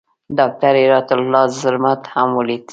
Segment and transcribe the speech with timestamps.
[0.37, 2.63] ډاکټر هرات الله زرمت هم ولید.